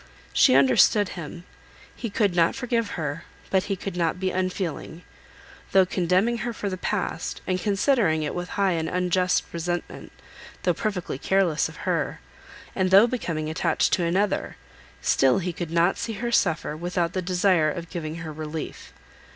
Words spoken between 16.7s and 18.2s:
without the desire of giving